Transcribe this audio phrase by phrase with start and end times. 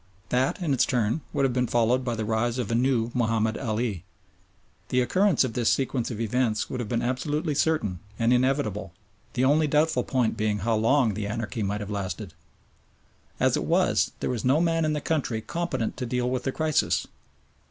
[0.29, 3.55] That in its turn would have been followed by the rise of a new Mahomed
[3.55, 4.03] Ali.
[4.89, 8.93] The occurrence of this sequence of events would have been absolutely certain and inevitable,
[9.33, 12.33] the only doubtful point being how long the anarchy might have lasted.
[13.39, 16.51] As it was, there was no man in the country competent to deal with the
[16.51, 17.05] crisis.